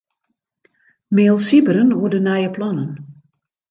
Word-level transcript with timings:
Mail 1.19 1.35
Sybren 1.45 1.95
oer 2.01 2.11
de 2.17 2.25
nije 2.27 2.49
plannen. 2.59 2.91